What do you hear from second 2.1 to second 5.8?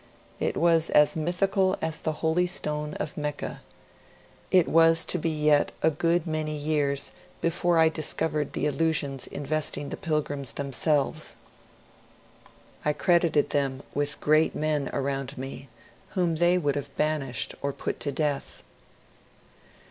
Holy Stone of Mecca. It was to be yet